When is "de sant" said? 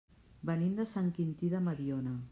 0.79-1.13